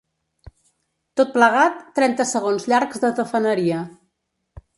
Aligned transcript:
Tot 1.21 1.35
plegat, 1.35 1.77
trenta 1.99 2.27
segons 2.31 2.67
llargs 2.73 3.05
de 3.05 3.13
tafaneria. 3.21 3.85